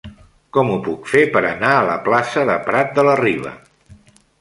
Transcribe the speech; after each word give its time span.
Com 0.55 0.71
ho 0.71 0.77
puc 0.87 1.11
fer 1.11 1.21
per 1.35 1.45
anar 1.51 1.75
a 1.75 1.85
la 1.91 1.99
plaça 2.09 2.49
de 2.53 2.59
Prat 2.71 2.93
de 2.99 3.09
la 3.11 3.17
Riba? 3.25 3.57